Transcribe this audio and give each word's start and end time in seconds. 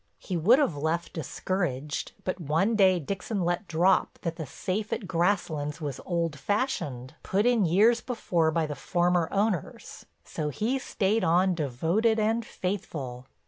He 0.17 0.35
would 0.35 0.57
have 0.57 0.75
left 0.75 1.13
discouraged 1.13 2.13
but 2.23 2.39
one 2.41 2.75
day 2.75 2.99
Dixon 2.99 3.41
let 3.45 3.67
drop 3.67 4.17
that 4.23 4.35
the 4.35 4.47
safe 4.47 4.91
at 4.91 5.07
Grasslands 5.07 5.79
was 5.79 6.01
old 6.07 6.39
fashioned, 6.39 7.13
put 7.21 7.45
in 7.45 7.65
years 7.65 8.01
before 8.01 8.49
by 8.49 8.65
the 8.65 8.73
former 8.73 9.29
owners, 9.31 10.07
so 10.23 10.49
he 10.49 10.79
stayed 10.79 11.23
on 11.23 11.53
devoted 11.53 12.17
and 12.17 12.43
faithful. 12.43 13.27